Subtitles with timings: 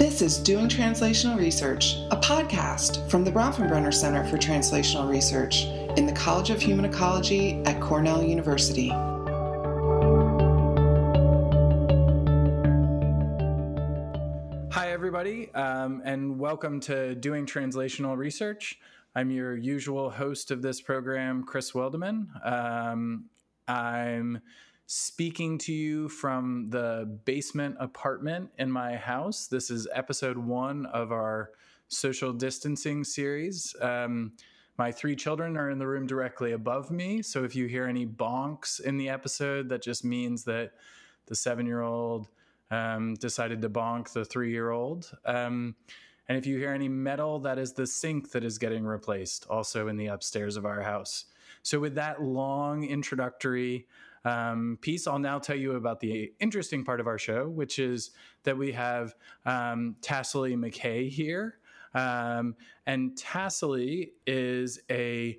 [0.00, 5.66] This is Doing Translational Research, a podcast from the Bronfenbrenner Center for Translational Research
[5.98, 8.88] in the College of Human Ecology at Cornell University.
[14.72, 18.78] Hi, everybody, um, and welcome to Doing Translational Research.
[19.14, 22.24] I'm your usual host of this program, Chris Wildeman.
[22.50, 23.26] Um,
[23.68, 24.40] I'm
[24.92, 29.46] speaking to you from the basement apartment in my house.
[29.46, 31.52] This is episode one of our
[31.86, 33.76] social distancing series.
[33.80, 34.32] Um,
[34.78, 37.22] my three children are in the room directly above me.
[37.22, 40.72] So if you hear any bonks in the episode, that just means that
[41.26, 42.26] the seven year old
[42.72, 45.08] um, decided to bonk the three year old.
[45.24, 45.76] Um,
[46.28, 49.86] and if you hear any metal, that is the sink that is getting replaced, also
[49.86, 51.26] in the upstairs of our house.
[51.62, 53.86] So, with that long introductory
[54.24, 58.10] um, piece, I'll now tell you about the interesting part of our show, which is
[58.44, 59.14] that we have
[59.46, 61.58] um, Tasseli McKay here.
[61.94, 62.54] Um,
[62.86, 65.38] and Tasseli is a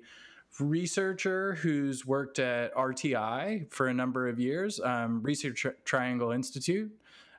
[0.60, 6.92] researcher who's worked at RTI for a number of years, um, Research Triangle Institute.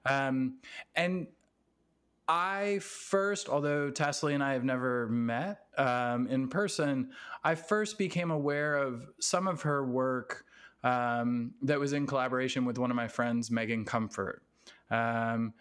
[0.05, 0.55] Um,
[0.95, 1.27] and
[2.27, 7.11] I first, although Tasseli and I have never met um, in person,
[7.43, 10.45] I first became aware of some of her work
[10.83, 14.43] um, that was in collaboration with one of my friends, Megan Comfort.
[14.91, 15.53] Um,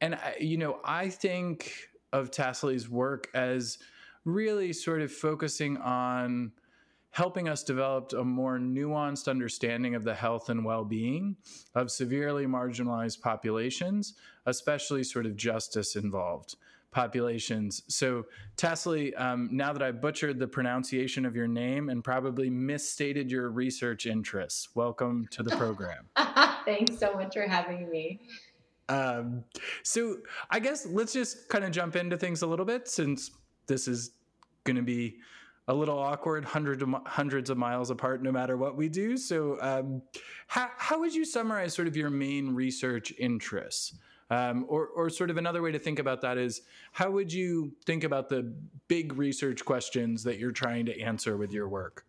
[0.00, 1.72] and, I, you know, I think
[2.12, 3.78] of Tasseli's work as
[4.24, 6.52] really sort of focusing on
[7.10, 11.36] helping us develop a more nuanced understanding of the health and well being
[11.74, 16.56] of severely marginalized populations, especially sort of justice involved
[16.96, 17.82] populations.
[17.88, 18.24] So,
[18.56, 23.50] Tasseli, um, now that I butchered the pronunciation of your name and probably misstated your
[23.50, 26.08] research interests, welcome to the program.
[26.64, 28.20] Thanks so much for having me.
[28.88, 29.44] Um,
[29.82, 30.16] so,
[30.48, 33.30] I guess let's just kind of jump into things a little bit since
[33.66, 34.12] this is
[34.64, 35.18] going to be
[35.68, 39.18] a little awkward, hundreds of, hundreds of miles apart, no matter what we do.
[39.18, 40.00] So, um,
[40.46, 43.92] how, how would you summarize sort of your main research interests?
[44.28, 47.72] Um, or, or sort of another way to think about that is how would you
[47.84, 48.52] think about the
[48.88, 52.04] big research questions that you're trying to answer with your work?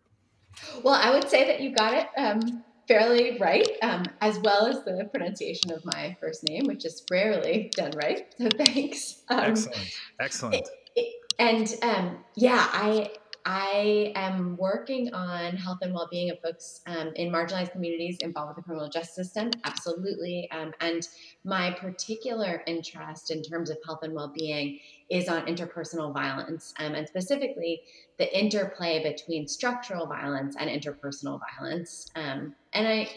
[0.82, 4.82] Well, I would say that you got it um, fairly right, um, as well as
[4.84, 8.34] the pronunciation of my first name, which is rarely done right.
[8.36, 9.22] So thanks.
[9.28, 9.94] Um, Excellent.
[10.20, 10.54] Excellent.
[10.56, 13.10] It, it, and um, yeah, I
[13.50, 18.56] I am working on health and well-being of folks um, in marginalized communities involved with
[18.56, 19.50] the criminal justice system.
[19.64, 21.08] Absolutely, um, and
[21.44, 24.78] my particular interest in terms of health and well-being
[25.08, 27.80] is on interpersonal violence, um, and specifically
[28.18, 32.06] the interplay between structural violence and interpersonal violence.
[32.16, 33.08] Um, and I.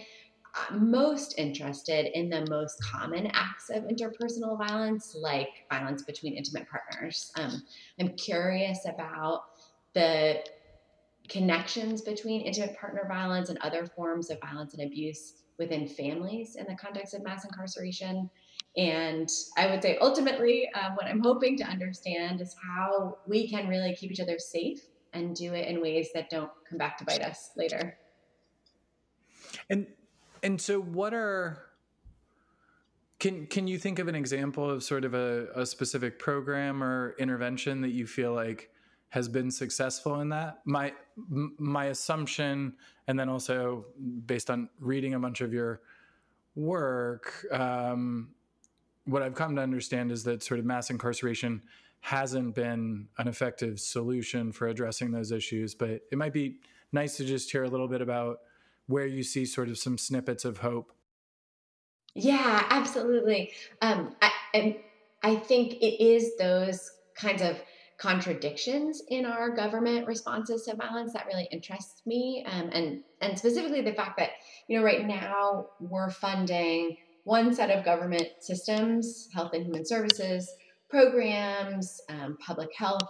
[0.69, 6.67] I'm most interested in the most common acts of interpersonal violence, like violence between intimate
[6.69, 7.31] partners.
[7.37, 7.63] Um,
[8.01, 9.43] I'm curious about
[9.93, 10.43] the
[11.29, 16.65] connections between intimate partner violence and other forms of violence and abuse within families in
[16.65, 18.29] the context of mass incarceration.
[18.77, 23.67] And I would say ultimately, um, what I'm hoping to understand is how we can
[23.67, 24.81] really keep each other safe
[25.13, 27.97] and do it in ways that don't come back to bite us later.
[29.69, 29.87] And
[30.43, 31.63] and so, what are
[33.19, 37.15] can can you think of an example of sort of a, a specific program or
[37.19, 38.69] intervention that you feel like
[39.11, 40.61] has been successful in that.
[40.65, 40.93] My
[41.27, 42.73] my assumption,
[43.07, 43.85] and then also
[44.25, 45.81] based on reading a bunch of your
[46.55, 48.29] work, um,
[49.05, 51.61] what I've come to understand is that sort of mass incarceration
[51.99, 55.75] hasn't been an effective solution for addressing those issues.
[55.75, 56.59] But it might be
[56.93, 58.39] nice to just hear a little bit about
[58.87, 60.93] where you see sort of some snippets of hope.
[62.15, 63.51] Yeah, absolutely.
[63.81, 64.79] Um, I,
[65.21, 67.61] I think it is those kinds of
[68.01, 72.43] contradictions in our government responses to violence that really interests me.
[72.47, 74.31] Um, and and specifically the fact that
[74.67, 80.49] you know right now we're funding one set of government systems health and human services
[80.89, 83.07] programs um, public health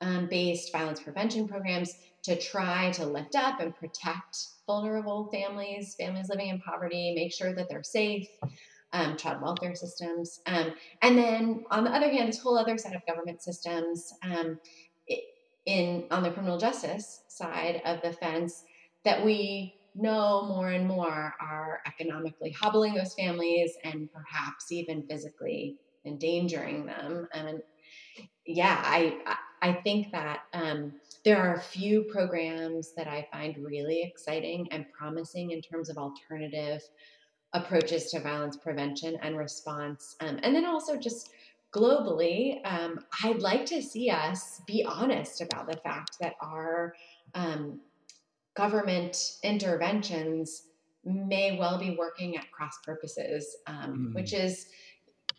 [0.00, 1.92] um, based violence prevention programs
[2.22, 7.54] to try to lift up and protect vulnerable families families living in poverty make sure
[7.54, 8.26] that they're safe
[8.92, 10.40] um, child welfare systems.
[10.46, 14.58] Um, and then on the other hand, this whole other set of government systems um,
[15.64, 18.64] in on the criminal justice side of the fence
[19.04, 25.76] that we know more and more are economically hobbling those families and perhaps even physically
[26.04, 27.28] endangering them.
[27.32, 27.62] And
[28.46, 30.94] yeah, I I think that um,
[31.24, 35.96] there are a few programs that I find really exciting and promising in terms of
[35.96, 36.82] alternative
[37.54, 40.16] approaches to violence prevention and response.
[40.20, 41.30] Um, and then also just
[41.72, 46.94] globally, um, I'd like to see us be honest about the fact that our
[47.34, 47.80] um,
[48.54, 50.68] government interventions
[51.04, 54.14] may well be working at cross purposes, um, mm.
[54.14, 54.68] which is,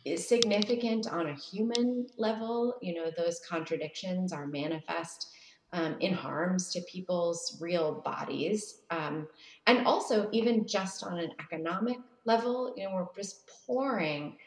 [0.06, 2.76] is significant on a human level.
[2.82, 5.30] You know, those contradictions are manifest
[5.74, 8.82] um, in harms to people's real bodies.
[8.92, 9.28] Um,
[9.68, 14.38] and also, even just on an economic level, you know, we're just pouring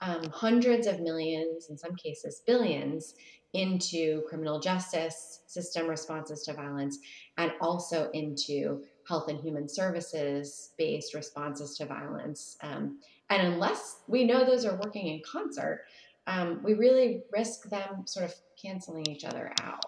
[0.00, 3.14] um, hundreds of millions, in some cases, billions,
[3.52, 6.98] into criminal justice system responses to violence
[7.36, 12.56] and also into health and human services based responses to violence.
[12.62, 15.84] Um, and unless we know those are working in concert,
[16.26, 19.84] um, we really risk them sort of canceling each other out.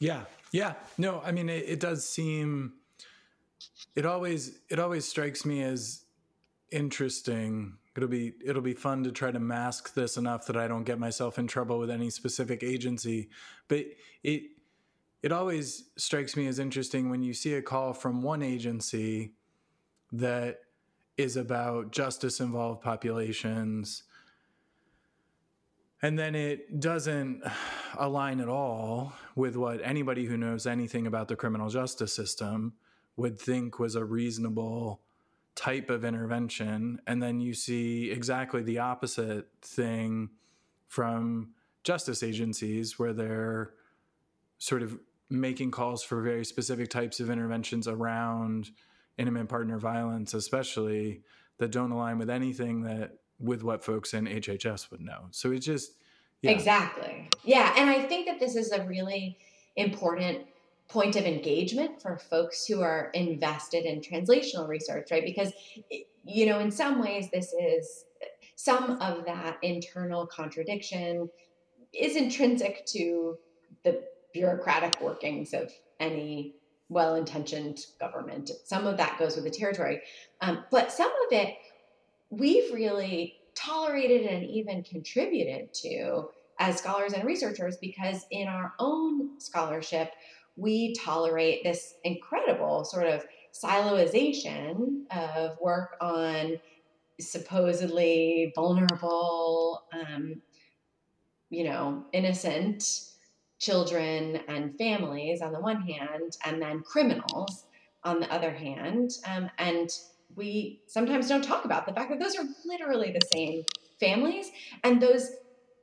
[0.00, 0.74] Yeah, yeah.
[0.98, 2.72] No, I mean it, it does seem.
[3.94, 6.04] It always it always strikes me as
[6.72, 7.76] interesting.
[7.96, 10.98] It'll be it'll be fun to try to mask this enough that I don't get
[10.98, 13.28] myself in trouble with any specific agency.
[13.68, 13.86] But
[14.24, 14.44] it
[15.22, 19.34] it always strikes me as interesting when you see a call from one agency
[20.12, 20.60] that
[21.18, 24.04] is about justice involved populations
[26.02, 27.42] and then it doesn't
[27.98, 32.74] align at all with what anybody who knows anything about the criminal justice system
[33.16, 35.00] would think was a reasonable
[35.54, 37.00] type of intervention.
[37.06, 40.30] And then you see exactly the opposite thing
[40.86, 41.50] from
[41.84, 43.74] justice agencies where they're
[44.58, 44.98] sort of
[45.28, 48.70] making calls for very specific types of interventions around
[49.18, 51.22] intimate partner violence, especially
[51.58, 55.26] that don't align with anything that with what folks in HHS would know.
[55.30, 55.92] So it just
[56.42, 56.50] yeah.
[56.50, 57.74] exactly, yeah.
[57.76, 59.38] And I think that this is a really
[59.76, 60.46] important
[60.88, 65.24] point of engagement for folks who are invested in translational research, right?
[65.24, 65.52] Because
[66.24, 68.04] you know, in some ways, this is
[68.56, 71.30] some of that internal contradiction
[71.92, 73.38] is intrinsic to
[73.84, 74.02] the
[74.32, 76.54] bureaucratic workings of any
[76.88, 78.50] well intentioned government.
[78.64, 80.02] Some of that goes with the territory,
[80.40, 81.54] um, but some of it
[82.30, 86.28] we've really tolerated and even contributed to
[86.58, 90.12] as scholars and researchers because in our own scholarship,
[90.56, 96.58] we tolerate this incredible sort of siloization of work on
[97.18, 100.40] supposedly vulnerable, um,
[101.48, 102.84] you know, innocent
[103.58, 107.66] children and families on the one hand, and then criminals
[108.04, 109.10] on the other hand.
[109.26, 109.90] Um, and
[110.36, 113.64] we sometimes don't talk about the fact that those are literally the same
[113.98, 114.50] families
[114.84, 115.30] and those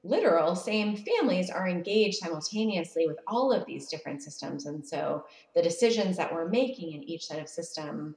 [0.03, 5.61] literal same families are engaged simultaneously with all of these different systems and so the
[5.61, 8.15] decisions that we're making in each set of system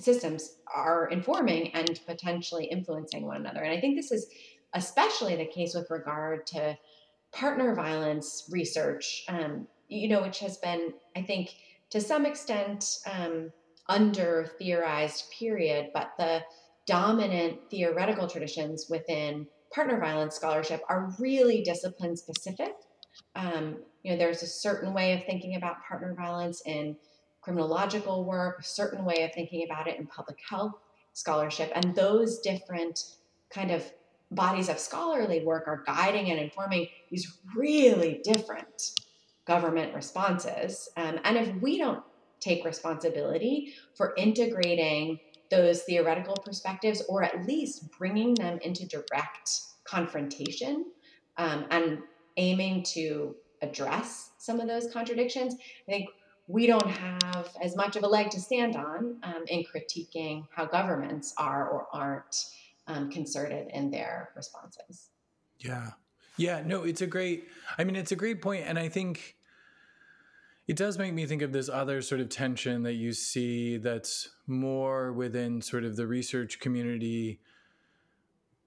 [0.00, 3.60] systems are informing and potentially influencing one another.
[3.60, 4.26] And i think this is
[4.74, 6.76] especially the case with regard to
[7.32, 11.54] partner violence research um, you know which has been i think
[11.90, 13.52] to some extent um,
[13.90, 16.42] under theorized period, but the
[16.86, 22.72] dominant theoretical traditions within partner violence scholarship are really discipline specific.
[23.34, 26.96] Um, you know, there's a certain way of thinking about partner violence in
[27.42, 30.72] criminological work, a certain way of thinking about it in public health
[31.12, 33.00] scholarship, and those different
[33.50, 33.84] kind of
[34.30, 38.92] bodies of scholarly work are guiding and informing these really different
[39.44, 40.88] government responses.
[40.96, 42.04] Um, and if we don't
[42.40, 45.20] take responsibility for integrating
[45.50, 50.86] those theoretical perspectives or at least bringing them into direct confrontation
[51.36, 51.98] um, and
[52.36, 55.54] aiming to address some of those contradictions.
[55.88, 56.10] I think
[56.46, 60.66] we don't have as much of a leg to stand on um, in critiquing how
[60.66, 62.46] governments are or aren't
[62.86, 65.10] um, concerted in their responses.
[65.58, 65.90] Yeah.
[66.36, 66.62] Yeah.
[66.64, 69.36] No, it's a great, I mean, it's a great point, And I think
[70.70, 74.28] it does make me think of this other sort of tension that you see that's
[74.46, 77.40] more within sort of the research community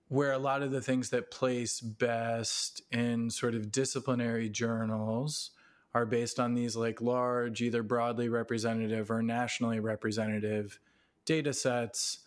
[0.10, 5.52] where a lot of the things that place best in sort of disciplinary journals
[5.94, 10.82] are based on these like large either broadly representative or nationally representative
[11.24, 12.20] data sets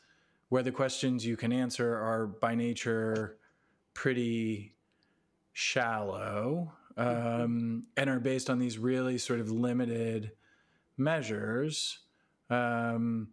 [0.49, 3.37] where the questions you can answer are by nature
[3.93, 4.73] pretty
[5.53, 6.73] shallow.
[6.97, 10.33] Um, and are based on these really sort of limited
[10.97, 11.99] measures.
[12.49, 13.29] Um,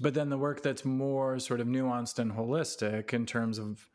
[0.00, 3.88] but then the work that's more sort of nuanced and holistic in terms of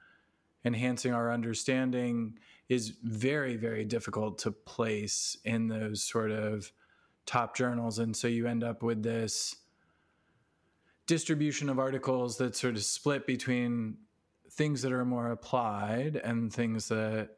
[0.66, 2.38] enhancing our understanding
[2.70, 6.72] is very, very difficult to place in those sort of
[7.26, 8.00] top journals.
[8.00, 9.56] And so you end up with this
[11.06, 13.98] distribution of articles that sort of split between
[14.52, 17.30] things that are more applied and things that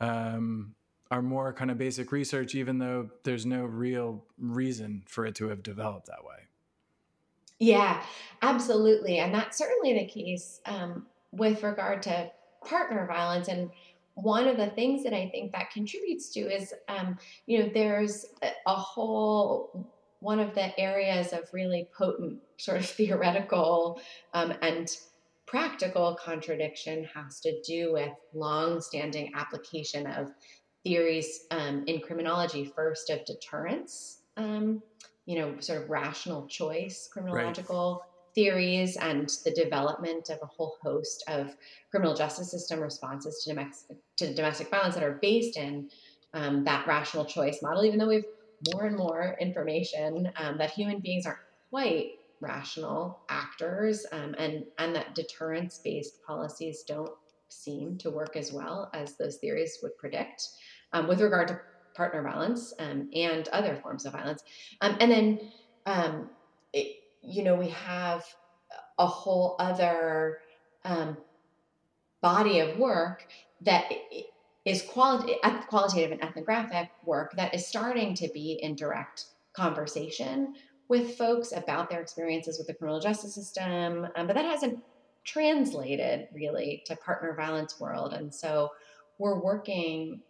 [0.00, 0.74] um,
[1.14, 5.48] are more kind of basic research, even though there's no real reason for it to
[5.48, 6.48] have developed that way.
[7.60, 8.02] Yeah,
[8.42, 9.18] absolutely.
[9.18, 12.32] And that's certainly the case um, with regard to
[12.66, 13.46] partner violence.
[13.46, 13.70] And
[14.14, 17.16] one of the things that I think that contributes to is, um,
[17.46, 18.26] you know, there's
[18.66, 24.00] a, whole one of the areas of really potent sort of theoretical
[24.32, 24.90] um, and
[25.46, 30.32] practical contradiction has to do with long-standing application of
[30.84, 34.82] theories um, in criminology, first of deterrence, um,
[35.26, 38.34] you know, sort of rational choice criminological right.
[38.34, 41.56] theories, and the development of a whole host of
[41.90, 45.88] criminal justice system responses to domestic, to domestic violence that are based in
[46.34, 48.24] um, that rational choice model, even though we've
[48.72, 51.38] more and more information um, that human beings aren't
[51.70, 57.12] quite rational actors um, and and that deterrence based policies don't
[57.48, 60.48] seem to work as well as those theories would predict
[60.94, 61.60] um, with regard to
[61.94, 64.42] partner violence um, and other forms of violence
[64.80, 65.40] um, and then
[65.86, 66.30] um,
[66.72, 68.24] it, you know we have
[68.98, 70.38] a whole other
[70.84, 71.16] um,
[72.22, 73.26] body of work
[73.60, 73.92] that
[74.64, 80.54] is quali- qualitative and ethnographic work that is starting to be in direct conversation
[80.88, 84.78] with folks about their experiences with the criminal justice system, um, but that hasn't
[85.24, 88.12] translated really to partner violence world.
[88.12, 88.70] And so
[89.18, 90.20] we're working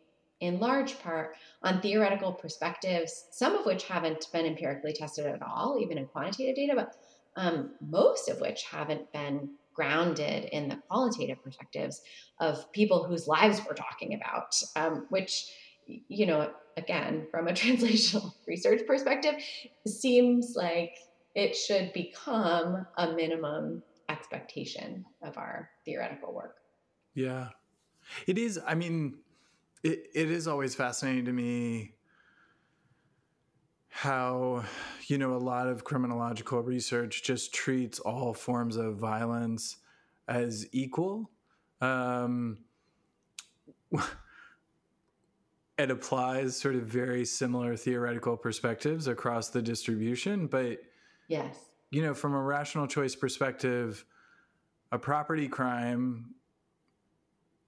[0.44, 5.78] in large part on theoretical perspectives, some of which haven't been empirically tested at all,
[5.80, 6.96] even in quantitative data, but
[7.36, 12.00] um, most of which haven't been grounded in the qualitative perspectives
[12.40, 15.50] of people whose lives we're talking about, um, which,
[15.86, 19.34] you know, again, from a translational research perspective,
[19.86, 20.96] seems like
[21.34, 26.56] it should become a minimum expectation of our theoretical work.
[27.14, 27.48] Yeah.
[28.26, 29.16] It is, I mean,
[29.84, 31.92] it, it is always fascinating to me
[33.88, 34.64] how
[35.06, 39.76] you know a lot of criminological research just treats all forms of violence
[40.26, 41.30] as equal
[41.80, 42.58] um,
[45.78, 50.78] it applies sort of very similar theoretical perspectives across the distribution but
[51.28, 51.56] yes.
[51.90, 54.04] you know from a rational choice perspective
[54.90, 56.34] a property crime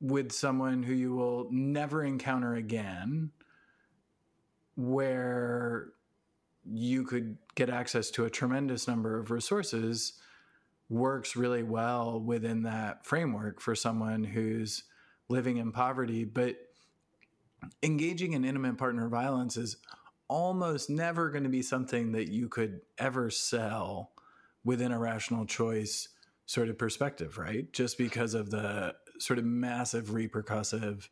[0.01, 3.31] with someone who you will never encounter again
[4.77, 5.89] where
[6.65, 10.15] you could get access to a tremendous number of resources
[10.89, 14.85] works really well within that framework for someone who's
[15.29, 16.25] living in poverty.
[16.25, 16.57] But
[17.83, 19.77] engaging in intimate partner violence is
[20.29, 24.13] almost never going to be something that you could ever sell
[24.65, 26.09] within a rational choice
[26.47, 27.73] sort of perspective, right?
[27.73, 31.09] Just because of the sort of massive repercussive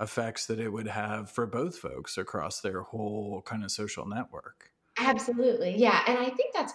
[0.00, 4.70] effects that it would have for both folks across their whole kind of social network.
[4.98, 5.76] Absolutely.
[5.76, 6.02] Yeah.
[6.06, 6.72] And I think that's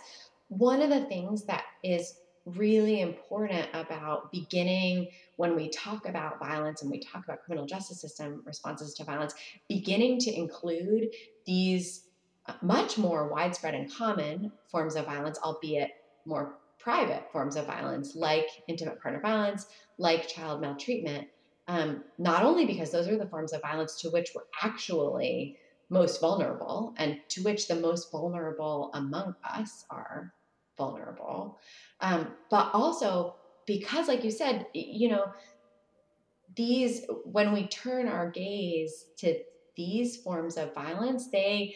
[0.47, 5.07] one of the things that is really important about beginning
[5.37, 9.33] when we talk about violence and we talk about criminal justice system responses to violence,
[9.67, 11.07] beginning to include
[11.45, 12.05] these
[12.45, 15.89] uh, much more widespread and common forms of violence, albeit
[16.25, 19.65] more private forms of violence, like intimate partner violence,
[19.97, 21.27] like child maltreatment.
[21.67, 25.57] Um, not only because those are the forms of violence to which we're actually
[25.89, 30.31] most vulnerable and to which the most vulnerable among us are
[30.77, 31.57] vulnerable.
[32.01, 33.33] Um, but also
[33.65, 35.25] because, like you said, you know,
[36.55, 39.39] these, when we turn our gaze to
[39.75, 41.73] these forms of violence, they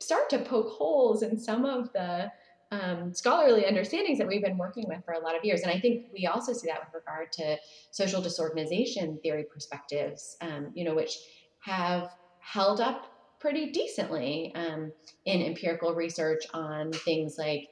[0.00, 2.32] start to poke holes in some of the
[2.70, 5.62] um, scholarly understandings that we've been working with for a lot of years.
[5.62, 7.56] And I think we also see that with regard to
[7.90, 11.16] social disorganization theory perspectives, um, you know, which
[11.60, 12.10] have
[12.40, 13.06] held up
[13.40, 14.92] pretty decently um,
[15.24, 17.68] in empirical research on things like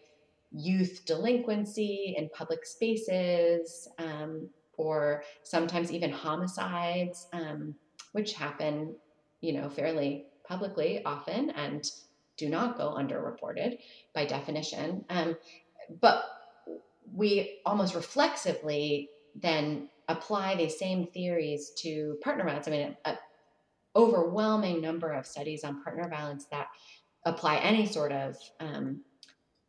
[0.52, 4.48] youth delinquency in public spaces, um,
[4.78, 7.74] or sometimes even homicides, um,
[8.12, 8.94] which happen,
[9.40, 11.90] you know, fairly publicly often and
[12.36, 13.78] do not go underreported
[14.14, 15.04] by definition.
[15.08, 15.36] Um,
[16.00, 16.24] but
[17.12, 22.68] we almost reflexively then apply these same theories to partner violence.
[22.68, 23.16] I mean, an
[23.94, 26.68] overwhelming number of studies on partner violence that
[27.24, 29.02] apply any sort of um,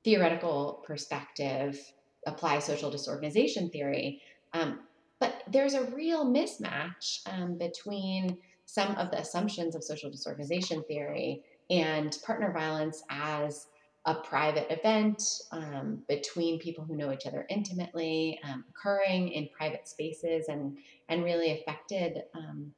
[0.03, 1.79] theoretical perspective,
[2.25, 4.21] apply social disorganization theory.
[4.53, 4.79] Um,
[5.19, 11.41] but there's a real mismatch um, between some of the assumptions of social disorganization theory
[11.69, 13.67] and partner violence as
[14.05, 15.21] a private event
[15.51, 20.77] um, between people who know each other intimately, um, occurring in private spaces, and
[21.09, 22.71] and really affected um,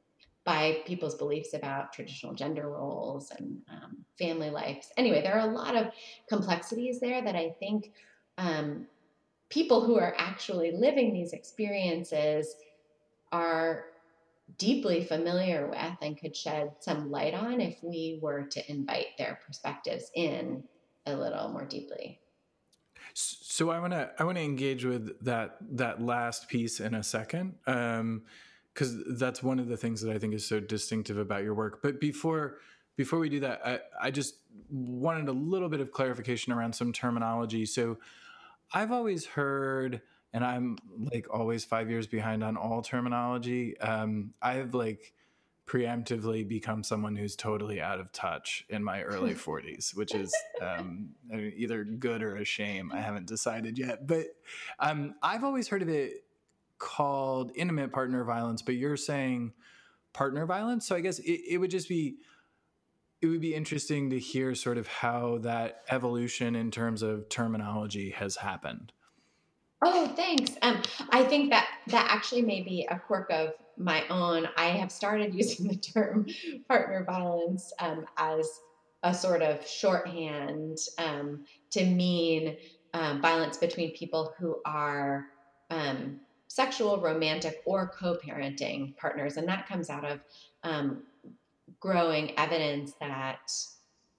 [0.44, 4.88] by people's beliefs about traditional gender roles and um, family lives.
[4.96, 5.92] Anyway, there are a lot of
[6.28, 7.92] complexities there that I think
[8.38, 8.86] um,
[9.50, 12.56] people who are actually living these experiences
[13.30, 13.84] are
[14.58, 19.38] deeply familiar with and could shed some light on if we were to invite their
[19.46, 20.64] perspectives in
[21.06, 22.20] a little more deeply.
[23.14, 27.02] So I want to I want to engage with that that last piece in a
[27.02, 31.42] second, because um, that's one of the things that I think is so distinctive about
[31.42, 31.82] your work.
[31.82, 32.58] But before
[32.96, 34.34] before we do that, I, I just
[34.70, 37.66] wanted a little bit of clarification around some terminology.
[37.66, 37.98] So
[38.72, 40.76] I've always heard, and I'm
[41.12, 43.78] like always five years behind on all terminology.
[43.80, 45.12] Um, I've like
[45.66, 51.10] preemptively become someone who's totally out of touch in my early 40s, which is um,
[51.32, 52.90] either good or a shame.
[52.92, 54.06] I haven't decided yet.
[54.06, 54.26] But
[54.78, 56.24] um, I've always heard of it
[56.78, 59.52] called intimate partner violence, but you're saying
[60.12, 60.86] partner violence.
[60.86, 62.16] So I guess it, it would just be.
[63.22, 68.12] It would be interesting to hear sort of how that evolution in terms of terminology
[68.12, 68.94] has happened.
[69.82, 70.52] Oh, thanks.
[70.62, 74.46] Um, I think that that actually may be a quirk of my own.
[74.56, 76.26] I have started using the term
[76.68, 78.60] partner violence um, as
[79.02, 82.56] a sort of shorthand um, to mean
[82.92, 85.26] um, violence between people who are
[85.70, 90.20] um, sexual, romantic, or co-parenting partners, and that comes out of
[90.64, 91.04] um,
[91.78, 93.50] growing evidence that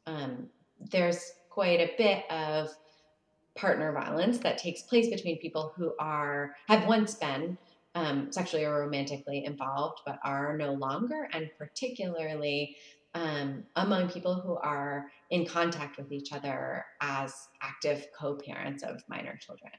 [0.07, 0.47] um,
[0.89, 2.69] there's quite a bit of
[3.55, 7.57] partner violence that takes place between people who are have once been
[7.95, 12.77] um, sexually or romantically involved but are no longer, and particularly
[13.13, 19.37] um, among people who are in contact with each other as active co-parents of minor
[19.37, 19.71] children,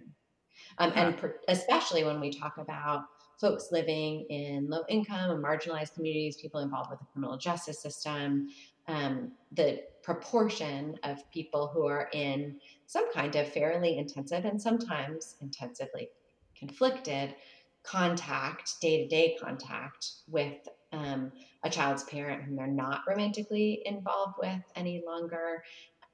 [0.78, 3.04] um, and per- especially when we talk about
[3.40, 8.48] folks living in low income and marginalized communities, people involved with the criminal justice system,
[8.86, 12.58] um, the proportion of people who are in
[12.92, 16.10] some kind of fairly intensive and sometimes intensively
[16.54, 17.34] conflicted
[17.82, 21.32] contact, day to day contact with um,
[21.64, 25.64] a child's parent whom they're not romantically involved with any longer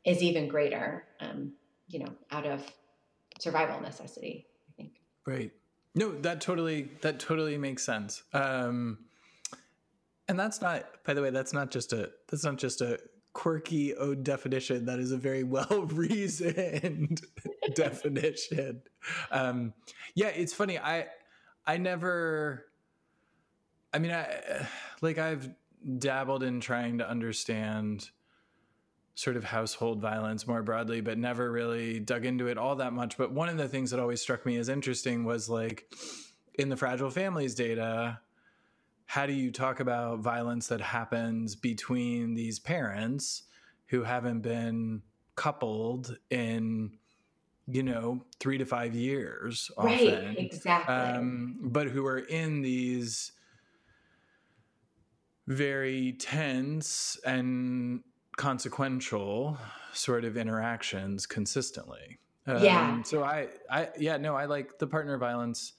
[0.05, 1.53] is even greater, um,
[1.89, 2.65] you know, out of
[3.41, 4.93] survival necessity, I think.
[5.27, 5.51] Right.
[5.97, 8.23] No, that totally that totally makes sense.
[8.33, 8.99] Um,
[10.29, 13.01] and that's not, by the way, that's not just a that's not just a
[13.39, 14.87] quirky own definition.
[14.87, 17.23] That is a very well reasoned
[17.75, 18.83] definition.
[19.31, 19.75] Um,
[20.17, 20.77] yeah, it's funny.
[20.77, 21.07] I
[21.65, 22.65] I never.
[23.95, 24.67] I mean, I
[25.03, 25.49] like I've
[25.99, 28.11] dabbled in trying to understand
[29.15, 33.17] sort of household violence more broadly, but never really dug into it all that much.
[33.17, 35.93] But one of the things that always struck me as interesting was like
[36.55, 38.19] in the fragile families data,
[39.09, 43.45] how do you talk about violence that happens between these parents
[43.87, 45.01] who haven't been
[45.35, 46.93] coupled in
[47.67, 50.95] you know three to five years right, exactly.
[50.95, 53.33] um, but who are in these
[55.47, 58.03] very tense and
[58.37, 59.57] consequential
[59.95, 62.19] sort of interactions consistently.
[62.47, 63.03] Um, yeah.
[63.03, 65.73] so i i yeah no i like the partner violence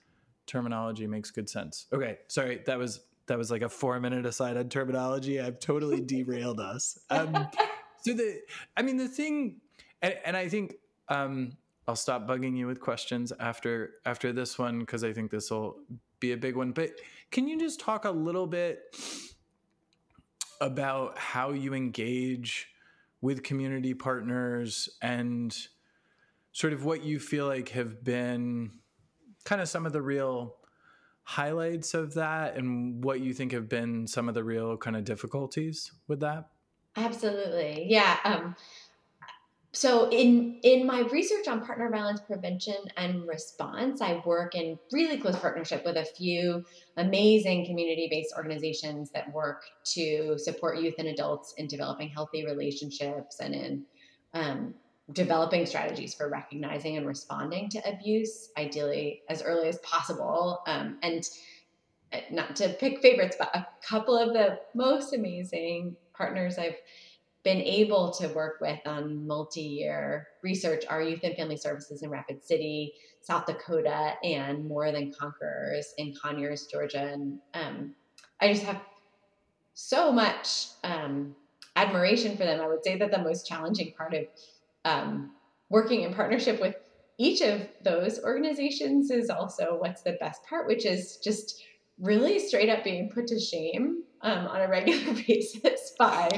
[0.47, 1.85] terminology makes good sense.
[1.93, 5.39] Okay sorry that was that was like a four minute aside on terminology.
[5.39, 6.99] I've totally derailed us.
[7.09, 7.33] Um,
[8.01, 8.41] so the,
[8.75, 9.61] I mean, the thing,
[10.01, 10.75] and, and I think
[11.07, 11.53] um,
[11.87, 15.77] I'll stop bugging you with questions after after this one because I think this will
[16.19, 16.71] be a big one.
[16.71, 16.91] But
[17.31, 18.95] can you just talk a little bit
[20.61, 22.67] about how you engage
[23.21, 25.55] with community partners and
[26.51, 28.71] sort of what you feel like have been
[29.45, 30.55] kind of some of the real
[31.29, 35.03] highlights of that and what you think have been some of the real kind of
[35.03, 36.49] difficulties with that?
[36.95, 37.85] Absolutely.
[37.87, 38.17] Yeah.
[38.23, 38.55] Um,
[39.71, 45.19] so in in my research on partner violence prevention and response, I work in really
[45.19, 46.65] close partnership with a few
[46.97, 49.61] amazing community-based organizations that work
[49.93, 53.83] to support youth and adults in developing healthy relationships and in
[54.33, 54.73] um,
[55.13, 60.61] developing strategies for recognizing and responding to abuse, ideally as early as possible.
[60.67, 61.27] Um, and
[62.13, 66.77] uh, not to pick favorites, but a couple of the most amazing partners I've
[67.43, 72.09] been able to work with on multi year research are Youth and Family Services in
[72.09, 77.11] Rapid City, South Dakota, and More Than Conquerors in Conyers, Georgia.
[77.13, 77.95] And um,
[78.41, 78.81] I just have
[79.73, 81.35] so much um,
[81.75, 82.59] admiration for them.
[82.59, 84.25] I would say that the most challenging part of
[84.85, 85.31] um,
[85.69, 86.75] working in partnership with
[87.17, 91.61] each of those organizations is also what's the best part, which is just
[91.99, 96.29] really straight up being put to shame um, on a regular basis by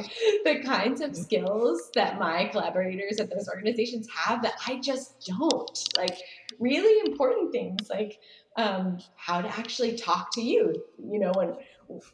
[0.44, 5.88] the kinds of skills that my collaborators at those organizations have that I just don't.
[5.98, 6.18] Like,
[6.60, 8.20] really important things like
[8.56, 10.84] um, how to actually talk to you.
[11.04, 11.56] You know, when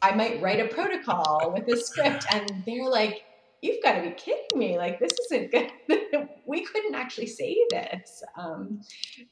[0.02, 3.22] I might write a protocol with a script and they're like,
[3.62, 4.78] you've got to be kidding me.
[4.78, 5.70] Like, this isn't good.
[6.46, 8.22] we couldn't actually say this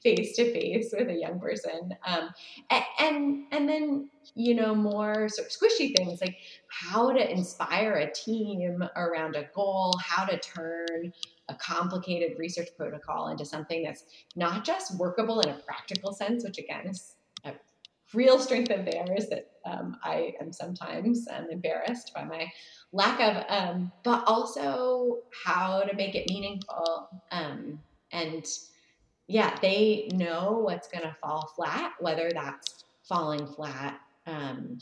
[0.03, 1.95] face to face with a young person.
[2.07, 2.31] Um,
[2.71, 6.37] and, and, and then, you know, more sort of squishy things like
[6.69, 11.13] how to inspire a team around a goal, how to turn
[11.49, 16.59] a complicated research protocol into something that's not just workable in a practical sense, which
[16.59, 17.16] again is
[18.15, 22.51] real strength of theirs that um, I am sometimes um, embarrassed by my
[22.93, 27.09] lack of, um, but also how to make it meaningful.
[27.33, 27.81] Um,
[28.13, 28.47] and
[29.27, 34.79] yeah, they know what's going to fall flat, whether that's falling flat, um,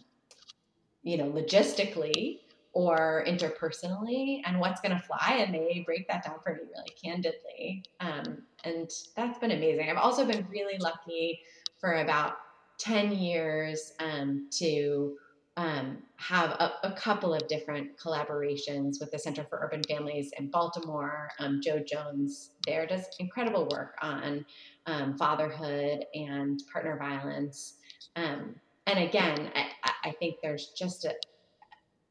[1.02, 2.40] you know, logistically
[2.72, 5.36] or interpersonally, and what's going to fly.
[5.38, 7.84] And they break that down for me really candidly.
[8.00, 9.88] Um, and that's been amazing.
[9.88, 11.40] I've also been really lucky
[11.78, 12.36] for about
[12.78, 15.16] 10 years um, to
[15.56, 20.50] um, have a, a, couple of different collaborations with the Center for Urban Families in
[20.50, 21.30] Baltimore.
[21.38, 24.44] Um, Joe Jones there does incredible work on
[24.86, 27.74] um, fatherhood and partner violence.
[28.16, 28.56] Um,
[28.88, 31.14] and again, I, I, think there's just a,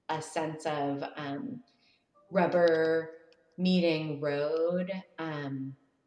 [0.07, 1.59] a sense of um,
[2.31, 3.09] rubber
[3.57, 4.91] meeting road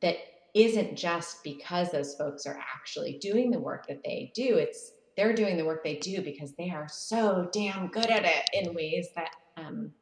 [0.01, 0.17] that
[0.57, 4.57] isn't just because those folks are actually doing the work that they do.
[4.57, 8.49] It's they're doing the work they do because they are so damn good at it
[8.55, 9.93] in ways that um,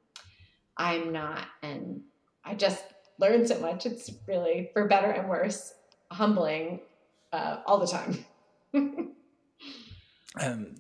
[0.77, 1.45] I'm not.
[1.63, 2.03] And
[2.45, 2.85] I just
[3.19, 3.85] learned so much.
[3.85, 5.75] It's really, for better and worse,
[6.11, 6.81] humbling
[7.33, 8.25] uh, all the time.
[10.41, 10.75] um,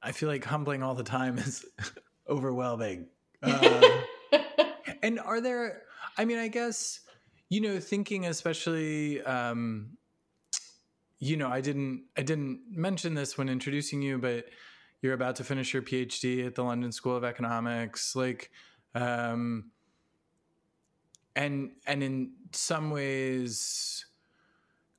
[0.00, 1.64] I feel like humbling all the time is
[2.28, 3.06] overwhelming.
[3.42, 4.00] Uh,
[5.02, 5.82] and are there,
[6.16, 7.00] I mean, I guess,
[7.48, 9.96] you know, thinking especially um,
[11.20, 14.46] you know, I didn't I didn't mention this when introducing you, but
[15.02, 18.50] you're about to finish your PhD at the London School of Economics, like,
[18.94, 19.70] um,
[21.34, 24.06] and and in some ways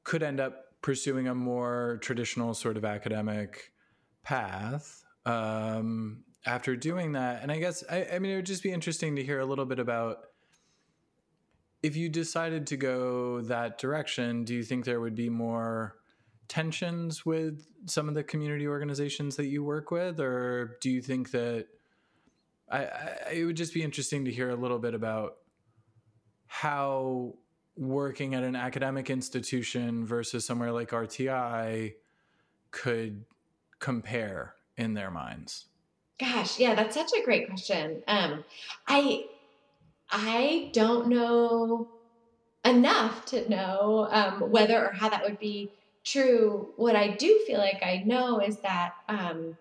[0.03, 3.71] could end up pursuing a more traditional sort of academic
[4.23, 7.43] path um, after doing that.
[7.43, 9.65] And I guess I, I mean it would just be interesting to hear a little
[9.65, 10.19] bit about
[11.81, 14.43] if you decided to go that direction.
[14.43, 15.95] Do you think there would be more
[16.47, 21.31] tensions with some of the community organizations that you work with, or do you think
[21.31, 21.67] that
[22.69, 25.37] I, I, it would just be interesting to hear a little bit about
[26.47, 27.35] how
[27.77, 31.93] working at an academic institution versus somewhere like RTI
[32.71, 33.25] could
[33.79, 35.65] compare in their minds?
[36.19, 38.03] Gosh, yeah, that's such a great question.
[38.07, 38.43] Um,
[38.87, 39.23] I
[40.11, 41.87] I don't know
[42.65, 45.71] enough to know um, whether or how that would be
[46.03, 49.57] true, what I do feel like I know is that um,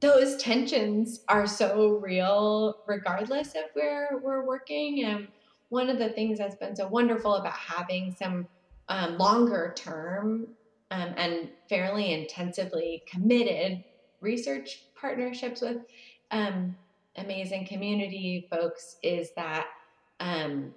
[0.00, 5.04] those tensions are so real, regardless of where we're working.
[5.04, 5.28] And
[5.70, 8.46] one of the things that's been so wonderful about having some
[8.88, 10.46] um, longer term
[10.90, 13.82] um, and fairly intensively committed
[14.20, 15.78] research partnerships with
[16.30, 16.76] um,
[17.16, 19.66] amazing community folks is that
[20.20, 20.74] um,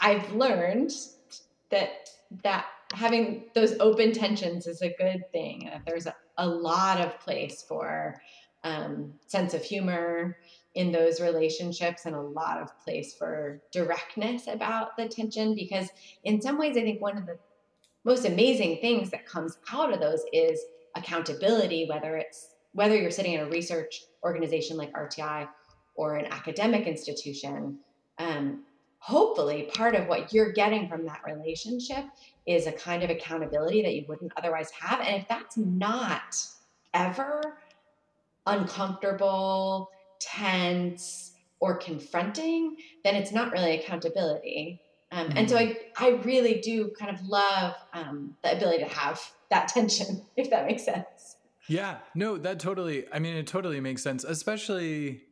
[0.00, 0.92] I've learned
[1.70, 2.10] that
[2.42, 5.70] that having those open tensions is a good thing.
[5.72, 8.20] That there's a, a lot of place for
[8.64, 10.36] um, sense of humor
[10.74, 15.88] in those relationships and a lot of place for directness about the tension because
[16.22, 17.36] in some ways i think one of the
[18.04, 20.60] most amazing things that comes out of those is
[20.94, 25.48] accountability whether it's whether you're sitting in a research organization like rti
[25.94, 27.78] or an academic institution
[28.18, 28.64] um,
[29.00, 32.04] hopefully part of what you're getting from that relationship
[32.46, 35.00] is a kind of accountability that you wouldn't otherwise have.
[35.00, 36.36] And if that's not
[36.92, 37.58] ever
[38.46, 44.80] uncomfortable, tense, or confronting, then it's not really accountability.
[45.12, 45.38] Um, mm-hmm.
[45.38, 46.04] And so mm-hmm.
[46.04, 50.50] I, I really do kind of love um, the ability to have that tension, if
[50.50, 51.06] that makes sense.
[51.68, 55.22] Yeah, no, that totally, I mean, it totally makes sense, especially,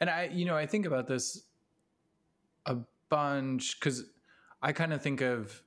[0.00, 1.42] and I, you know, I think about this
[2.66, 2.76] a
[3.08, 4.04] bunch because
[4.62, 5.62] I kind of think of